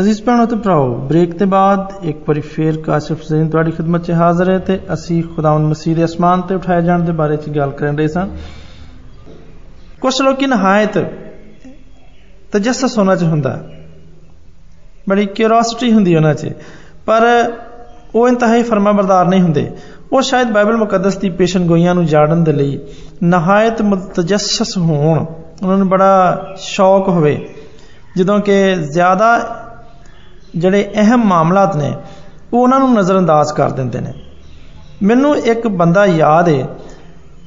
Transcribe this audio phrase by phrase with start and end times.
[0.00, 4.10] ਅਜ਼ੀਜ਼ ਭੈਣੋ ਤੇ ਭਰਾਓ, ਬ੍ਰੇਕ ਦੇ ਬਾਅਦ ਇੱਕ ਵਾਰੀ ਫੇਰ ਕਾਸ਼ਫ ਜ਼ੈਨ ਤੁਹਾਡੀ ਖidmat 'ਚ
[4.10, 7.70] ਹਾਜ਼ਰ ਹੈ ਤੇ ਅਸੀਂ ਖੁਦਾਵੰਦ ਮਸੀਹ ਦੇ ਅਸਮਾਨ ਤੇ ਉਠਾਏ ਜਾਣ ਦੇ ਬਾਰੇ 'ਚ ਗੱਲ
[7.70, 8.26] ਕਰਨ ਰਹੇ ਸਾਂ।
[10.00, 10.98] ਕੁਝ ਲੋਕੀ ਨਹਾਇਤ
[12.52, 13.64] ਤਜੱਸਸ ਹੋਣਾ ਚ ਹੁੰਦਾ।
[15.08, 16.52] ਬੜੀ ਕਿਉਰਿਓਸਿਟੀ ਹੁੰਦੀ ਉਹਨਾਂ 'ਚ।
[17.06, 17.52] ਪਰ
[18.14, 19.70] ਉਹ ਇੰਤਹਾਈ ਫਰਮਾਬਰਦਾਰ ਨਹੀਂ ਹੁੰਦੇ।
[20.12, 22.80] ਉਹ ਸ਼ਾਇਦ ਬਾਈਬਲ ਮੁਕੱਦਸ ਦੀ ਪੇਸ਼ਨਗੋਈਆਂ ਨੂੰ ਜਾਣਨ ਦੇ ਲਈ
[23.22, 25.24] ਨਹਾਇਤ ਮੁਤਜੱਸਸ ਹੋਣ।
[25.62, 27.54] ਉਹਨਾਂ ਨੂੰ ਬੜਾ ਸ਼ੌਕ ਹੋਵੇ।
[28.16, 29.62] ਜਦੋਂ ਕਿ ਜ਼ਿਆਦਾ
[30.56, 31.94] ਜਿਹੜੇ ਅਹਿਮ ਮਾਮਲਾਤ ਨੇ,
[32.52, 34.12] ਉਹ ਉਹਨਾਂ ਨੂੰ ਨਜ਼ਰਅੰਦਾਜ਼ ਕਰ ਦਿੰਦੇ ਨੇ।
[35.02, 36.66] ਮੈਨੂੰ ਇੱਕ ਬੰਦਾ ਯਾਦ ਹੈ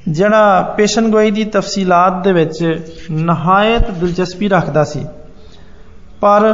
[0.07, 5.05] ਜਿਹੜਾ ਪੇਸ਼ਨਗੋਈ ਦੀ ਤਫਸੀਲਾਤ ਦੇ ਵਿੱਚ ਨਹਾਇਤ ਦਿਲਚਸਪੀ ਰੱਖਦਾ ਸੀ।
[6.21, 6.53] ਪਰ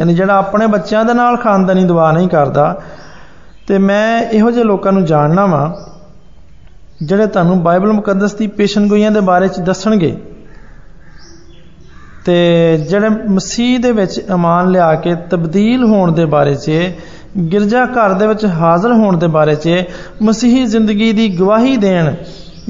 [0.00, 2.80] ਯਾਨੀ ਜਿਹੜਾ ਆਪਣੇ ਬੱਚਿਆਂ ਦੇ ਨਾਲ ਖਾਨਦਾਨੀ ਦੁਆ ਨਹੀਂ ਕਰਦਾ,
[3.66, 5.72] ਤੇ ਮੈਂ ਇਹੋ ਜਿਹੇ ਲੋਕਾਂ ਨੂੰ ਜਾਣਨਾ ਵਾਂ,
[7.06, 10.16] ਜਿਹੜੇ ਤੁਹਾਨੂੰ ਬਾਈਬਲ ਮੁਕੱਦਸ ਦੀ ਪੇਸ਼ਨਗੋਈਆਂ ਦੇ ਬਾਰੇ ਚ ਦੱਸਣਗੇ।
[12.26, 12.36] ਤੇ
[12.90, 16.70] ਜਿਹੜੇ ਮਸੀਹ ਦੇ ਵਿੱਚ ਇਮਾਨ ਲਿਆ ਕੇ ਤਬਦੀਲ ਹੋਣ ਦੇ ਬਾਰੇ 'ਚ,
[17.52, 19.82] ਗਿਰਜਾ ਘਰ ਦੇ ਵਿੱਚ ਹਾਜ਼ਰ ਹੋਣ ਦੇ ਬਾਰੇ 'ਚ
[20.22, 22.14] ਮਸੀਹੀ ਜ਼ਿੰਦਗੀ ਦੀ ਗਵਾਹੀ ਦੇਣ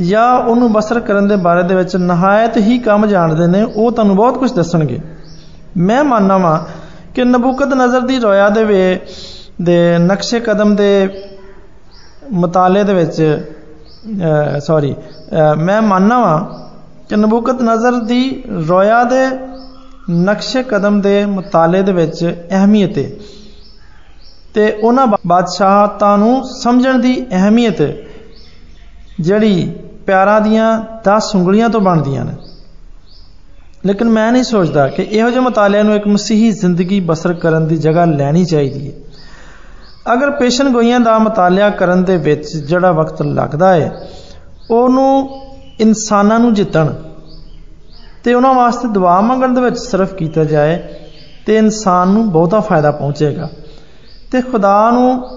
[0.01, 4.17] ਜਾਂ ਉਹਨੂੰ ਬਸਰ ਕਰਨ ਦੇ ਬਾਰੇ ਦੇ ਵਿੱਚ ਨਹਾਇਤ ਹੀ ਕੰਮ ਜਾਣਦੇ ਨੇ, ਉਹ ਤੁਹਾਨੂੰ
[4.17, 5.01] ਬਹੁਤ ਕੁਝ ਦੱਸਣਗੇ।
[5.77, 6.59] ਮੈਂ ਮੰਨਣਾ ਵਾਂ
[7.15, 8.99] ਕਿ ਨਬੂਕਤ ਨਜ਼ਰ ਦੀ ਰੋਇਆ ਦੇ ਵੇ,
[9.63, 11.09] ਦੇ ਨਕਸ਼ੇ ਕਦਮ ਦੇ
[12.33, 13.23] ਮਤਾਲੇ ਦੇ ਵਿੱਚ
[14.61, 14.95] ਸੌਰੀ
[15.59, 16.39] ਮੈਂ ਮੰਨਣਾ ਵਾਂ
[17.09, 19.27] ਕਿ ਨਬੂਕਤ ਨਜ਼ਰ ਦੀ ਰੋਇਆ ਦੇ
[20.11, 23.11] ਨਕਸ਼ੇ ਕਦਮ ਦੇ ਮਤਾਲੇ ਦੇ ਵਿੱਚ ਅਹਿਮੀਅਤ ਹੈ।
[24.55, 27.83] ਤੇ ਉਹਨਾਂ ਬਾਦਸ਼ਾਹਤਾਂ ਨੂੰ ਸਮਝਣ ਦੀ ਅਹਿਮੀਅਤ
[29.21, 29.75] ਜਿਹੜੀ
[30.07, 32.33] ਪਿਆਰਾਂ ਦੀਆਂ 10 ਉਂਗਲੀਆਂ ਤੋਂ ਬਣਦੀਆਂ ਨੇ।
[33.87, 37.77] ਲੇਕਿਨ ਮੈਂ ਨਹੀਂ ਸੋਚਦਾ ਕਿ ਇਹੋ ਜਿਹੇ ਮਤਾਲਿਆਂ ਨੂੰ ਇੱਕ ਮਸੀਹੀ ਜ਼ਿੰਦਗੀ ਬਸਰ ਕਰਨ ਦੀ
[37.77, 38.97] ਜਗ੍ਹਾ ਲੈਣੀ ਚਾਹੀਦੀ ਹੈ।
[40.13, 44.09] ਅਗਰ ਪੇਸ਼ਨ ਗੋਈਆਂ ਦਾ ਮਤਾਲਿਆ ਕਰਨ ਦੇ ਵਿੱਚ ਜਿਹੜਾ ਵਕਤ ਲੱਗਦਾ ਹੈ,
[44.71, 45.29] ਉਹਨੂੰ
[45.81, 46.93] ਇਨਸਾਨਾਂ ਨੂੰ ਜਿੱਤਣ।
[48.25, 50.83] ਤੇ ਉਹਨਾਂ ਵਾਸਤੇ ਦੁਆ ਮੰਗਣ ਦੇ ਵਿੱਚ ਸਿਰਫ ਕੀਤਾ ਜਾਏ,
[51.47, 53.49] ਤੇ ਇਨਸਾਨ ਨੂੰ ਬਹੁਤਾ ਫਾਇਦਾ ਪਹੁੰਚੇਗਾ।
[54.33, 55.29] ਤੇ ਖੁਦਾ ਨੂੰ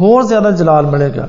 [0.00, 1.28] ਹੋਰ ਜ਼ਿਆਦਾ ਜਲਾਲ ਮਿਲੇਗਾ।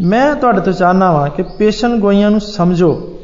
[0.00, 3.18] ਮੈਂ ਤੁਹਾਡੇ ਤੋਂ ਚਾਹਨਾ ਵਾਂ ਕਿ ਪੇਸ਼ਨ ਗੋਈਆਂ ਨੂੰ ਸਮਝੋ,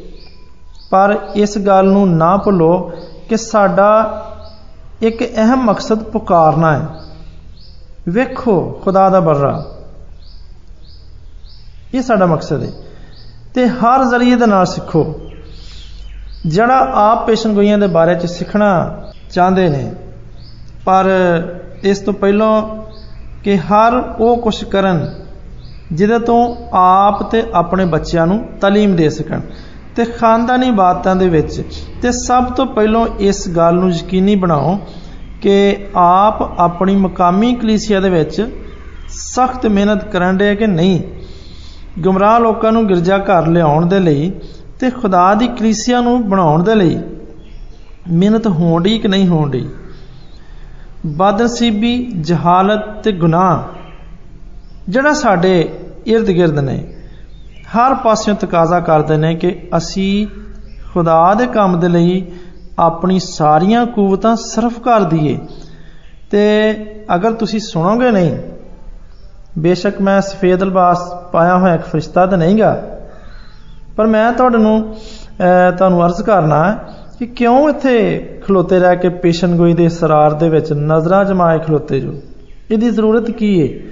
[0.90, 2.92] ਪਰ ਇਸ ਗੱਲ ਨੂੰ ਨਾ ਭੁੱਲੋ
[3.28, 4.22] ਕਿ ਸਾਡਾ
[5.02, 6.88] ਇੱਕ ਅਹਿਮ ਮਕਸਦ ਪੁਕਾਰਨਾ ਹੈ।
[8.08, 9.64] ਵੇਖੋ, ਖੁਦਾ ਦਾ ਬਰਰਾ।
[11.94, 12.72] ਇਹ ਸਾਡਾ ਮਕਸਦ ਹੈ।
[13.56, 15.02] ਤੇ ਹਰ ਜ਼ਰੀਏ ਦੇ ਨਾਲ ਸਿੱਖੋ।
[16.46, 18.68] ਜਿਹੜਾ ਆਪ ਪੇਸ਼ਨਗੋਈਆਂ ਦੇ ਬਾਰੇ ਚ ਸਿੱਖਣਾ
[19.30, 19.92] ਚਾਹੁੰਦੇ ਨੇ,
[20.84, 21.08] ਪਰ
[21.82, 22.62] ਇਸ ਤੋਂ ਪਹਿਲਾਂ
[23.44, 25.06] ਕਿ ਹਰ ਉਹ ਕੁਝ ਕਰਨ
[25.92, 29.40] ਜਿਹਦੇ ਤੋਂ ਆਪ ਤੇ ਆਪਣੇ ਬੱਚਿਆਂ ਨੂੰ ਤਾਲੀਮ ਦੇ ਸਕਣ।
[29.96, 31.62] ਤੇ ਖਾਨਦਾਨੀ ਬਾਤਾਂ ਦੇ ਵਿੱਚ
[32.02, 34.78] ਤੇ ਸਭ ਤੋਂ ਪਹਿਲਾਂ ਇਸ ਗੱਲ ਨੂੰ ਯਕੀਨੀ ਬਣਾਓ
[35.42, 38.42] ਕਿ ਆਪ ਆਪਣੀ ਮਕਾਮੀ ਕਲੀਸਿਆ ਦੇ ਵਿੱਚ
[39.08, 41.00] ਸਖਤ ਮਿਹਨਤ ਕਰਨ ਦੇ ਕਿ ਨਹੀਂ।
[41.98, 44.32] ਗੁੰਮਰਾਹ ਲੋਕਾਂ ਨੂੰ ਗਿਰਜਾ ਘਰ ਲਿਆਉਣ ਦੇ ਲਈ
[44.80, 46.98] ਤੇ ਖੁਦਾ ਦੀ ਕਲੀਸਿਆ ਨੂੰ ਬਣਾਉਣ ਦੇ ਲਈ
[48.10, 49.68] ਮਿਹਨਤ ਹੋਣ ਦੀ ਕਿ ਨਹੀਂ ਹੋਣ ਦੀ
[51.06, 53.62] ਬਦਨਸੀਬੀ ਜਹਾਲਤ ਤੇ ਗੁਨਾਹ
[54.88, 55.68] ਜਿਹੜਾ ਸਾਡੇ
[56.16, 56.94] ird gird ਨੇ,
[57.76, 60.26] ਹਰ ਪਾਸਿਓਂ ਤਕਾਜ਼ਾ ਕਰਦੇ ਨੇ ਕਿ ਅਸੀਂ
[60.94, 62.26] ਖੁਦਾ ਦੇ ਕੰਮ ਦੇ ਲਈ
[62.78, 65.38] ਆਪਣੀ ਸਾਰੀਆਂ ਕੂਵਤਾਂ ਸਰਫ ਕਰ ਦਈਏ।
[66.30, 66.72] ਤੇ
[67.14, 68.36] ਅਗਰ ਤੁਸੀਂ ਸੁਣੋਗੇ ਨਹੀਂ
[69.58, 72.82] ਬੇਸ਼ੱਕ ਮੈਂ ਸਫੇਦ ਲਿਬਾਸ ਪਾਇਆ ਹੋਇਆ ਇੱਕ ਫਰਿਸ਼ਤਾ ਤਾਂ ਨਹੀਂਗਾ।
[73.96, 74.94] ਪਰ ਮੈਂ ਤੁਹਾਨੂੰ
[75.78, 76.78] ਤੁਹਾਨੂੰ ਅਰਜ਼ ਕਰਨਾ
[77.18, 82.12] ਕਿ ਕਿਉਂ ਇੱਥੇ ਖਲੋਤੇ ਰਹਿ ਕੇ ਪੇਸ਼ਨਗੋਈ ਦੇ ਸਰਾਰ ਦੇ ਵਿੱਚ ਨਜ਼ਰਾਂ ਜਮਾਏ ਖਲੋਤੇ ਜੋ?
[82.70, 83.90] ਇਹਦੀ ਜ਼ਰੂਰਤ ਕੀ ਹੈ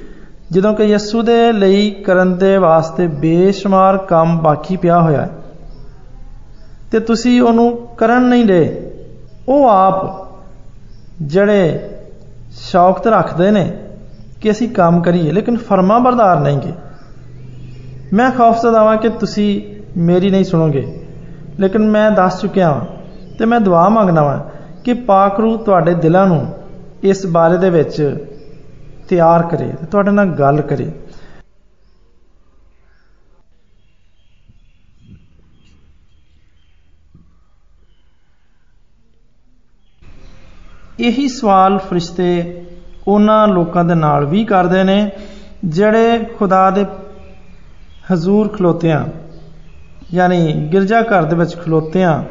[0.52, 5.30] ਜਦੋਂ ਕਿ ਯਿਸੂ ਦੇ ਲਈ ਕਰਨ ਦੇ ਵਾਸਤੇ ਬੇਸ਼ੁਮਾਰ ਕੰਮ ਬਾਕੀ ਪਿਆ ਹੋਇਆ ਹੈ।
[6.92, 8.90] ਤੇ ਤੁਸੀਂ ਉਹਨੂੰ ਕਰਨ ਨਹੀਂ ਦੇ।
[9.48, 10.26] ਉਹ ਆਪ
[11.22, 11.90] ਜਿਹੜੇ
[12.52, 13.72] ਸ਼ੌਕ ਤੇ ਰੱਖਦੇ ਨੇ
[14.44, 16.72] ਕਿ ਅਸੀਂ ਕੰਮ ਕਰੀਏ, ਲੇਕਿਨ ਫਰਮਾ ਬਰਦਾਰ ਨਹੀਂਗੇ
[18.12, 19.50] ਮੈਂ ਖੌਫਜ਼ਦਾ ਹਾਂ ਕਿ ਤੁਸੀਂ
[20.00, 20.82] ਮੇਰੀ ਨਹੀਂ ਸੁਣੋਗੇ।
[21.60, 24.38] ਲੇਕਿਨ ਮੈਂ ਦੱਸ ਚੁੱਕਿਆ ਹਾਂ ਤੇ ਮੈਂ ਦੁਆ ਮੰਗਣਾ ਵਾਂ
[24.84, 26.46] ਕਿ ਪਾਕ ਰੂ ਤੁਹਾਡੇ ਦਿਲਾਂ ਨੂੰ
[27.02, 28.16] ਇਸ ਬਾਰੇ ਦੇ ਵਿੱਚ
[29.08, 30.90] ਤਿਆਰ ਕਰੇ ਤੇ ਤੁਹਾਡੇ ਨਾਲ ਗੱਲ ਕਰੇ।
[41.00, 42.26] ਇਹੀ ਸਵਾਲ ਫਰਿਸ਼ਤੇ
[43.08, 45.10] ਉਹਨਾਂ ਲੋਕਾਂ ਦੇ ਨਾਲ ਵੀ ਕਰਦੇ ਨੇ,
[45.64, 46.86] ਜਿਹੜੇ ਖੁਦਾ ਦੇ
[48.12, 49.04] ਹਜ਼ੂਰ ਖਲੋਤਿਆਂ,
[50.14, 52.24] ਯਾਨੀ ਗਿਰਜਾ ਘਰ ਦੇ ਵਿੱਚ ਖਲੋਤਿਆਂ,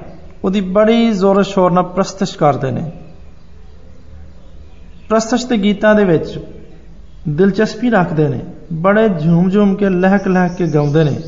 [0.44, 2.92] ਉਹਦੀ ਬੜੀ ਜ਼ੋਰ ਸ਼ੋਰ ਨਾਲ ਪ੍ਰਸਤਿਸ਼ ਕਰਦੇ ਨੇ।
[5.10, 6.46] ਪ੍ਰਸਤਿਸ਼ ਦੇ ਗੀਤਾਂ ਦੇ ਵਿੱਚ
[7.30, 8.40] ਦਿਲਚਸਪੀ ਰੱਖਦੇ ਨੇ,
[8.74, 11.20] ਬੜੇ ਝੂਮ-ਝੂਮ ਕੇ, ਲਹਿਕ-ਲਹਿਕ ਕੇ ਗਾਉਂਦੇ ਨੇ।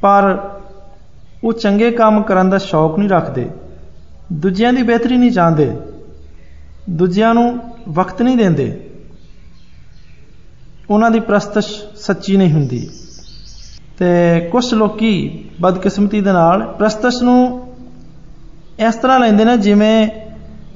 [0.00, 0.50] ਪਰ
[1.44, 3.50] ਉਹ ਚੰਗੇ ਕੰਮ ਕਰਨ ਦਾ ਸ਼ੌਕ ਨਹੀਂ ਰੱਖਦੇ,
[4.32, 5.76] ਦੂਜਿਆਂ ਦੀ ਬਿਹਤਰੀ ਨਹੀਂ ਚਾਹੁੰਦੇ
[6.90, 8.90] ਦੂਜਿਆਂ ਨੂੰ ਵਕਤ ਨਹੀਂ ਦਿੰਦੇ।
[10.90, 12.90] ਉਹਨਾਂ ਦੀ ਪ੍ਰਸਤਿਸ਼ ਸੱਚੀ ਨਹੀਂ ਹੁੰਦੀ।
[13.98, 17.68] ਤੇ ਕੁਝ ਲੋਕੀ ਬਦਕਿਸਮਤੀ ਦੇ ਨਾਲ ਪ੍ਰਸਤਿਸ਼ ਨੂੰ
[18.88, 20.08] ਇਸ ਤਰ੍ਹਾਂ ਲੈਂਦੇ ਨੇ ਜਿਵੇਂ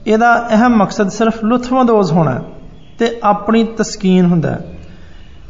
[0.07, 2.45] ਇਹਦਾ ਅਹਿਮ ਮਕਸਦ ਸਿਰਫ ਲੁਤਫਅੰਦੋਜ਼ ਹੋਣਾ
[2.99, 4.79] ਤੇ ਆਪਣੀ ਤਸਕੀਨ ਹੁੰਦਾ ਹੈ।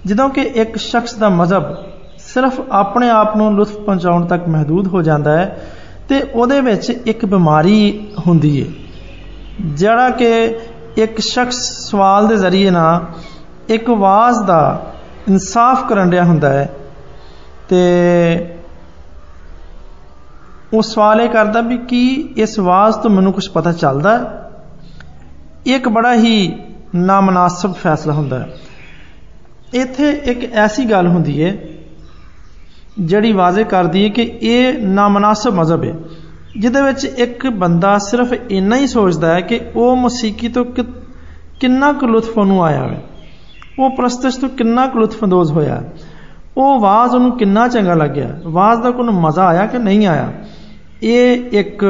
[0.06, 1.84] ਜਦੋਂ ਕਿ ਇੱਕ ਸ਼ਖਸ ਦਾ ਮਜ਼ਹਬ
[2.18, 5.70] ਸਿਰਫ ਆਪਣੇ ਆਪ ਨੂੰ ਲੁਤਫ ਪਹੁੰਚਾਉਣ ਤੱਕ ਮਹਦੂਦ ਹੋ ਜਾਂਦਾ ਹੈ
[6.08, 8.83] ਤੇ ਉਹਦੇ ਵਿੱਚ ਇੱਕ ਬਿਮਾਰੀ ਹੁੰਦੀ ਹੈ।
[9.60, 10.56] ਜਿਹੜਾ ਕਿ
[10.96, 13.06] ਇੱਕ ਸ਼ਖਸ ਸਵਾਲ ਦੇ ਜ਼ਰੀਏ ਨਾਲ
[13.68, 14.92] ਇੱਕ ਆਵਾਜ਼ ਦਾ
[15.28, 16.70] ਇਨਸਾਫ ਕਰਨ ਰਿਹਾ ਹੁੰਦਾ ਹੈ
[17.68, 18.56] ਤੇ
[20.74, 24.50] ਉਹ ਸਵਾਲ ਇਹ ਕਰਦਾ ਵੀ ਕੀ ਇਸ ਆਵਾਜ਼ ਤੋਂ ਮੈਨੂੰ ਕੁਝ ਪਤਾ ਚੱਲਦਾ ਹੈ?
[25.66, 26.58] ਇੱਕ ਬੜਾ ਹੀ
[26.94, 28.56] ਨਾਮਨਾਸਬ ਫੈਸਲਾ ਹੁੰਦਾ ਹੈ।
[29.74, 31.56] ਇੱਥੇ ਇੱਕ ਐਸੀ ਗੱਲ ਹੁੰਦੀ ਹੈ
[33.00, 35.94] ਜਿਹੜੀ ਵਾਜ਼ਿਹ ਕਰਦੀ ਹੈ ਕਿ ਇਹ ਨਾਮਨਾਸਬ ਮਜ਼ਹਬ ਹੈ।
[36.58, 40.64] ਜਿਹਦੇ ਵਿੱਚ ਇੱਕ ਬੰਦਾ ਸਿਰਫ ਇੰਨਾ ਹੀ ਸੋਚਦਾ ਹੈ ਕਿ ਉਹ ਮਸੀਕੀ ਤੋਂ
[41.60, 43.02] ਕਿੰਨਾ ਕੁ ਲੁਤਫ ਉਹਨੂੰ ਆਇਆ ਹੈ
[43.78, 45.82] ਉਹ ਪ੍ਰਸਤਸ਼ ਤੋਂ ਕਿੰਨਾ ਕੁ ਲੁਤਫਅੰਦੋਜ਼ ਹੋਇਆ।
[46.56, 50.32] ਉਹ ਆਵਾਜ਼ ਉਹਨੂੰ ਕਿੰਨਾ ਚੰਗਾ ਲੱਗਿਆ। ਆਵਾਜ਼ ਦਾ ਕੋਈ ਮਜ਼ਾ ਆਇਆ ਕਿ ਨਹੀਂ ਆਇਆ?
[51.02, 51.84] ਇਹ ਇੱਕ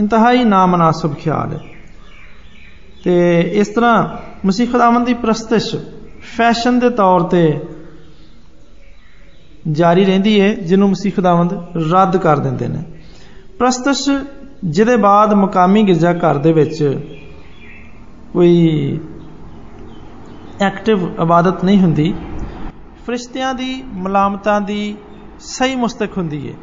[0.00, 1.60] ਇੰਤਹਾਈ ਨਾਮਨਾਸਬ ਖਿਆਲ ਹੈ।
[3.04, 4.08] ਤੇ ਇਸ ਤਰ੍ਹਾਂ
[4.46, 5.76] ਮਸੀਹ ਖੁਦਾਵੰਦ ਦੀ ਪ੍ਰਸਤਿਸ਼
[6.36, 7.60] ਫੈਸ਼ਨ ਦੇ ਤੌਰ ਤੇ
[9.72, 11.52] ਜਾਰੀ ਰਹਿੰਦੀ ਹੈ, ਜਿਹਨੂੰ ਮਸੀਹ ਖੁਦਾਵੰਦ
[11.92, 12.82] ਰੱਦ ਕਰ ਦਿੰਦੇ ਨੇ।
[13.60, 14.08] ਪ੍ਰਸਤਿਸ਼,
[14.64, 16.82] ਜਿਹਦੇ ਬਾਅਦ ਮਕਾਮੀ ਗਿਰਜਾ ਘਰ ਦੇ ਵਿੱਚ
[18.32, 18.98] ਕੋਈ
[20.62, 22.12] ਐਕਟਿਵ ਇਬਾਦਤ ਨਹੀਂ ਹੁੰਦੀ,
[23.06, 24.96] ਫਰਿਸ਼ਤਿਆਂ ਦੀ ਮਲਾਮਤਾਂ ਦੀ
[25.40, 26.54] ਸਹੀ ਮੁਸਤਕ ਹੁੰਦੀ ਹੈ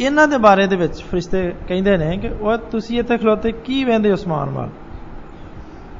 [0.00, 4.08] ਇਹਨਾਂ ਦੇ ਬਾਰੇ ਦੇ ਵਿੱਚ ਫਰਿਸ਼ਤੇ ਕਹਿੰਦੇ ਨੇ ਕਿ ਉਹ ਤੁਸੀਂ ਇੱਥੇ ਖਲੋਤੇ ਕੀ ਵੇਂਦੇ
[4.10, 4.70] ਹੋ ਅਸਮਾਨ ਵੱਲ?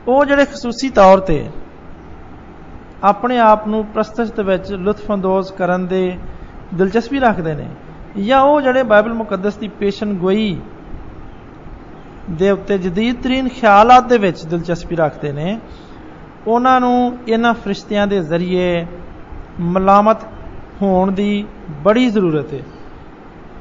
[0.08, 1.44] ਉਹ ਜਿਹੜੇ ਖਸੂਸੀ ਤੌਰ ਤੇ
[3.02, 6.18] ਆਪਣੇ ਆਪ ਨੂੰ ਪ੍ਰਸਤਸ਼ ਦੇ ਵਿੱਚ ਲੁਤਫਅੰਦੋਜ਼ ਕਰਨ ਦੇ
[6.74, 7.68] ਦਿਲਚਸਪੀ ਰੱਖਦੇ ਨੇ
[8.22, 10.60] ਜਾਂ ਉਹ ਜਿਹੜੇ ਬਾਈਬਲ ਮੁਕੱਦਸ ਦੀ ਪੇਸ਼ਨ ਗੋਈ
[12.30, 15.60] ਦੇ ਉੱਤੇ ਜਦੀਦ ਤਰੀਨ ਖਿਆਲਾਤ ਦੇ ਵਿੱਚ ਦਿਲਚਸਪੀ ਰੱਖਦੇ ਨੇ,
[16.46, 18.86] ਉਹਨਾਂ ਨੂੰ ਇਹਨਾਂ ਫਰਿਸ਼ਤਿਆਂ ਦੇ ਜ਼ਰੀਏ
[19.60, 20.16] ਮਲਾਮਤ
[20.82, 22.58] ਹੋਣ ਦੀ ਬੜੀ ਜ਼ਰੂਰਤ ਹੈ।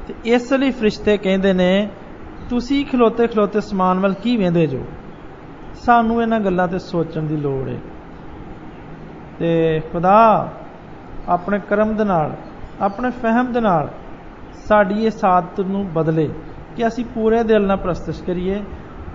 [0.07, 1.89] ਤੇ ਇਸ ਲਈ ਫਰਿਸ਼ਤੇ ਕਹਿੰਦੇ ਨੇ,
[2.49, 4.85] ਤੁਸੀਂ ਖਲੋਤੇ ਖਲੋਤੇ ਸਮਾਨ ਵੱਲ ਕੀ ਵੇਂਦੇ ਜੋ?
[5.73, 7.77] ਸਾਨੂੰ ਇਹਨਾਂ ਗੱਲਾਂ ਤੇ ਸੋਚਣ ਦੀ ਲੋੜ ਹੈ।
[9.39, 10.51] ਤੇ ਖੁਦਾ
[11.29, 12.35] ਆਪਣੇ ਕਰਮ ਦੇ ਨਾਲ,
[12.81, 13.89] ਆਪਣੇ ਫਹਿਮ ਦੇ ਨਾਲ
[14.67, 16.29] ਸਾਡੀ ਇਹ ਸਾਦਤ ਨੂੰ ਬਦਲੇ
[16.75, 18.61] ਕਿ ਅਸੀਂ ਪੂਰੇ ਦਿਲ ਨਾਲ ਪ੍ਰਸਤਿਸ਼ ਕਰੀਏ,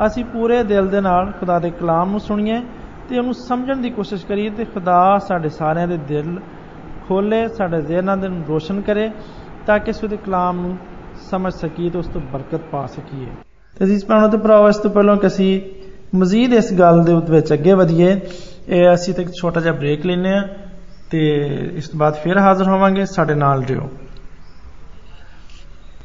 [0.06, 2.60] ਅਸੀਂ ਪੂਰੇ ਦਿਲ ਦੇ ਨਾਲ ਖੁਦਾ ਦੇ ਕਲਾਮ ਨੂੰ ਸੁਣੀਏ
[3.08, 6.38] ਤੇ ਉਹਨੂੰ ਸਮਝਣ ਦੀ ਕੋਸ਼ਿਸ਼ ਕਰੀਏ ਤੇ ਖੁਦਾ ਸਾਡੇ ਸਾਰਿਆਂ ਦੇ ਦਿਲ
[7.08, 9.10] ਖੋਲੇ ਸਾਡੇ ਜ਼ਿਹਨਾਂ ਦੇ ਨੂੰ ਰੋਸ਼ਨ ਕਰੇ
[9.66, 10.76] ਤਾਂ ਕਿ ਇਸ ਦੇ ਕਲਾਮ ਨੂੰ
[11.30, 13.26] ਸਮਝ ਸਕੀਏ ਤੇ ਉਸ ਤੋਂ ਬਰਕਤ ਪਾ ਸਕੀਏ।
[13.76, 15.60] ਤੇ ਅਜ਼ੀਜ਼ ਭਰਾਣੋ ਤੇ ਭਰਾਵੋ, ਇਸ ਤੋਂ ਪਹਿਲਾਂ ਕਿ ਅਸੀਂ
[16.14, 18.20] ਮਜ਼ੀਦ ਇਸ ਗੱਲ ਦੇ ਵਿੱਚ ਅੱਗੇ ਵਧੀਏ,
[18.68, 20.42] ਇਹ ਅਸੀਂ ਤੇ ਇੱਕ ਛੋਟਾ ਜਿਹਾ ਬ੍ਰੇਕ ਲੈਨੇ ਆ
[21.10, 21.20] ਤੇ
[21.76, 23.88] ਇਸ ਤੋਂ ਬਾਅਦ ਫਿਰ ਹਾਜ਼ਰ ਹੋਵਾਂਗੇ, ਸਾਡੇ ਨਾਲ ਜਿਓ